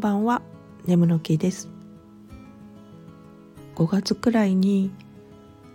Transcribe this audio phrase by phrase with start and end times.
[0.00, 0.40] んばんは。
[0.86, 1.68] 眠の木です。
[3.74, 4.90] 5月くらいに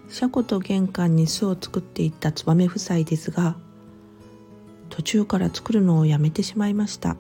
[0.10, 3.56] 車庫と玄関に巣を作っていったツバメ夫妻ですが
[4.90, 7.18] 途中から作るのをやめてしまいました。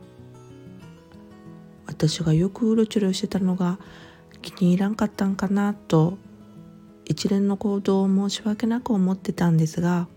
[1.86, 3.78] 私がよくうろちょろしてたのが
[4.42, 6.18] 気に入らんかったんかなと
[7.06, 10.08] 一連の行動を申し訳なく思ってたんですが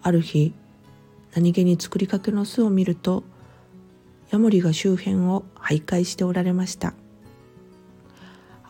[0.00, 0.54] ある日
[1.34, 3.24] 何気に作りかけの巣を見ると
[4.30, 6.94] ヤモリが周辺を徘徊しておられました。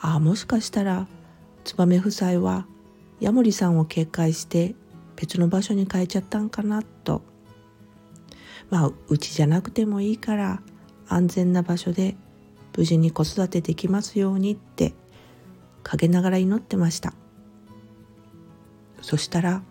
[0.00, 1.06] ああもしかしたら
[1.64, 2.66] ツバメ夫妻は
[3.20, 4.74] ヤモリさんを警戒して
[5.16, 7.22] 別の場所に変えちゃったんかなと。
[8.70, 10.62] まあうちじゃなくてもいいから
[11.08, 12.16] 安全な場所で
[12.76, 14.94] 無事に子育てできますようにって
[15.82, 17.12] 陰ながら祈ってました。
[19.02, 19.62] そしたら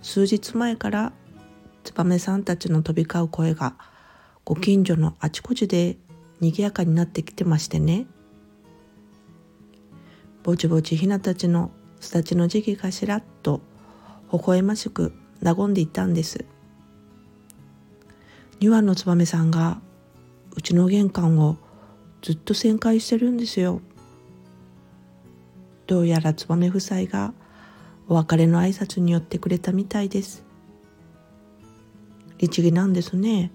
[0.00, 1.12] 数日前から
[1.84, 3.74] ツバメさんたちの飛び交う声が
[4.46, 5.96] ご近所のあちこちで
[6.38, 8.06] 賑やかになってきてましてね。
[10.44, 13.60] ぼちぼちひなたちの巣立ちの時期かしらっと
[14.32, 16.44] 微笑ましく和んでいたんです。
[18.60, 19.80] 2羽のツバメさんが
[20.54, 21.56] うちの玄関を
[22.22, 23.80] ずっと旋回してるんですよ。
[25.88, 27.34] どうやらツバメ夫妻が
[28.06, 30.44] お別れの挨拶に寄ってくれたみたいです。
[32.38, 33.50] 律儀なんですね。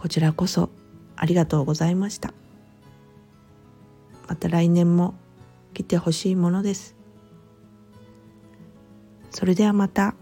[0.00, 0.70] こちらこそ
[1.14, 2.32] ありがとうございました
[4.28, 5.14] また来年も
[5.74, 6.96] 来てほしいものです
[9.30, 10.14] それではまた。